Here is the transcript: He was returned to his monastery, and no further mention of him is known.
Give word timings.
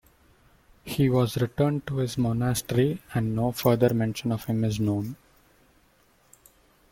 He 0.83 1.11
was 1.11 1.37
returned 1.37 1.85
to 1.85 1.97
his 1.97 2.17
monastery, 2.17 3.03
and 3.13 3.35
no 3.35 3.51
further 3.51 3.93
mention 3.93 4.31
of 4.31 4.45
him 4.45 4.63
is 4.63 4.79
known. 4.79 5.15